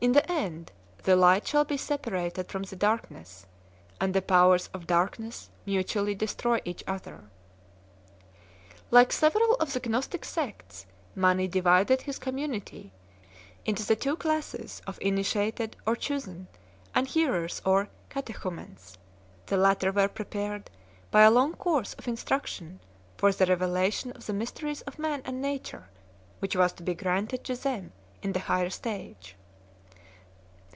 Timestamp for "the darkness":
2.62-3.46